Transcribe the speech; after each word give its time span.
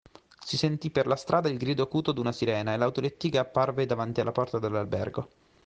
Si 0.43 0.57
sentí 0.57 0.89
per 0.89 1.05
la 1.05 1.15
strada 1.15 1.47
il 1.47 1.59
grido 1.59 1.83
acuto 1.83 2.11
d'una 2.11 2.31
sirena 2.31 2.73
e 2.73 2.77
l'autolettiga 2.77 3.41
apparve 3.41 3.85
davanti 3.85 4.19
alla 4.19 4.31
porta 4.31 4.57
dell'albergo. 4.57 5.29